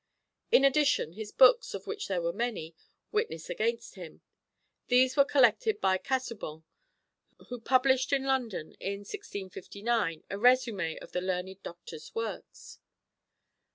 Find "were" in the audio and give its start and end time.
2.23-2.33, 5.15-5.23